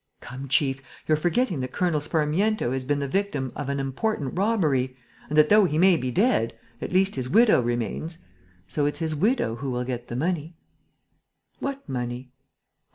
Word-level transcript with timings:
"Come, 0.19 0.47
chief, 0.47 0.81
you're 1.05 1.15
forgetting 1.15 1.59
that 1.59 1.73
Colonel 1.73 2.01
Sparmiento 2.01 2.71
has 2.71 2.85
been 2.85 2.97
the 2.97 3.07
victim 3.07 3.51
of 3.55 3.69
an 3.69 3.79
important 3.79 4.35
robbery 4.35 4.97
and 5.29 5.37
that, 5.37 5.49
though 5.49 5.65
he 5.65 5.77
may 5.77 5.95
be 5.95 6.09
dead, 6.09 6.57
at 6.81 6.91
least 6.91 7.17
his 7.17 7.29
widow 7.29 7.61
remains. 7.61 8.17
So 8.67 8.87
it's 8.87 8.97
his 8.97 9.13
widow 9.13 9.57
who 9.57 9.69
will 9.69 9.83
get 9.83 10.07
the 10.07 10.15
money." 10.15 10.55
"What 11.59 11.87
money?" 11.87 12.31